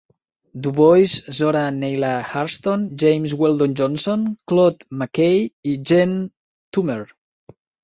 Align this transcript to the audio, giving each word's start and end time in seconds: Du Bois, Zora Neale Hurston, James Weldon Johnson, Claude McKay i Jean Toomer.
Du 0.61 0.69
Bois, 0.77 1.11
Zora 1.39 1.61
Neale 1.75 2.09
Hurston, 2.31 2.87
James 3.03 3.35
Weldon 3.43 3.75
Johnson, 3.83 4.25
Claude 4.49 4.83
McKay 5.03 5.39
i 5.63 5.77
Jean 5.93 6.13
Toomer. 6.73 7.01